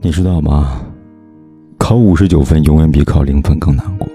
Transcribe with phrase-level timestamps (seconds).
[0.00, 0.80] 你知道吗？
[1.76, 4.08] 考五十九分永远比考零分更难过。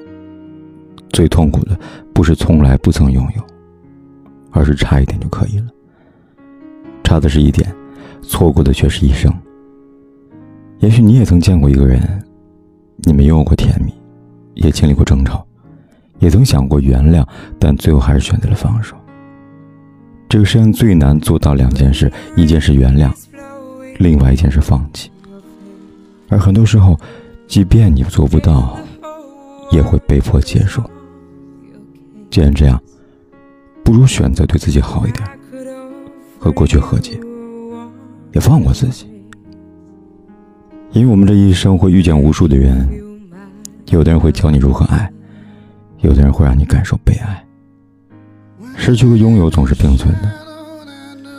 [1.10, 1.78] 最痛苦的
[2.14, 3.44] 不是从来不曾拥有，
[4.52, 5.66] 而是差一点就可以了。
[7.04, 7.70] 差的是一点，
[8.22, 9.32] 错过的却是一生。
[10.80, 12.02] 也许你也曾见过一个人，
[13.04, 13.94] 你们拥有过甜蜜，
[14.54, 15.46] 也经历过争吵，
[16.20, 17.28] 也曾想过原谅，
[17.60, 18.96] 但最后还是选择了放手。
[20.30, 23.12] 这个世上最难做到两件事：一件是原谅，
[24.00, 25.12] 另外一件是放弃。
[26.30, 26.98] 而很多时候，
[27.48, 28.78] 即便你做不到，
[29.72, 30.84] 也会被迫接受。
[32.32, 32.82] 既然这样，
[33.84, 35.28] 不如选择对自己好一点，
[36.40, 37.20] 和过去和解，
[38.32, 39.08] 也放过自己。
[40.92, 42.88] 因为我们这一生会遇见无数的人，
[43.90, 45.12] 有的人会教你如何爱，
[46.00, 47.46] 有的人会让你感受被爱。
[48.76, 50.32] 失去和拥有总是并存的，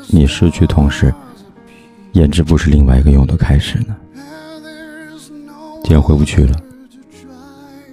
[0.08, 1.12] 你失去同时，
[2.12, 3.96] 焉知不是另外一个拥有的开始呢？
[5.84, 6.56] 既然回不去了，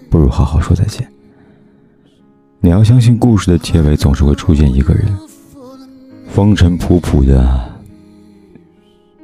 [0.10, 1.06] 不如好好说再见。
[2.62, 5.08] 你要相信，故事的结尾总是会出现一个人，
[6.30, 7.70] 风尘仆仆的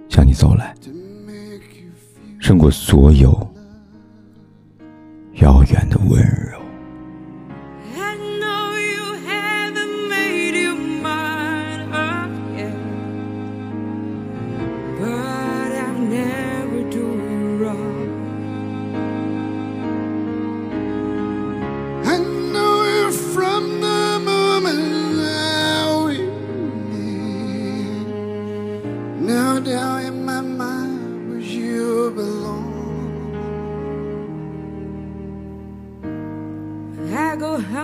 [0.09, 0.75] 向你走来，
[2.39, 3.31] 胜过所有
[5.35, 6.57] 遥远的温柔。
[16.89, 17.36] go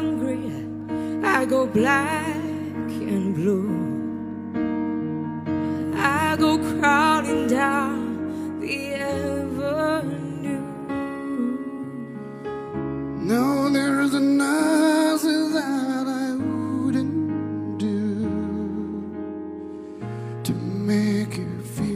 [0.03, 0.51] hungry,
[1.23, 2.35] I go black
[3.13, 3.71] and blue.
[5.95, 10.61] I go crawling down the avenue.
[13.31, 17.99] No, there's nothing that I wouldn't do
[20.43, 21.92] to make you feel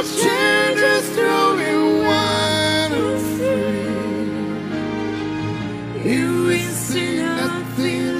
[0.00, 3.20] of change is throwing wide and.
[6.06, 8.19] You ain't seen nothing